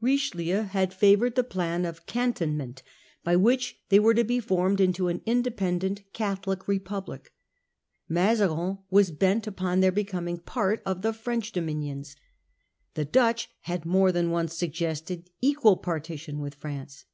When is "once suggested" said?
14.30-15.30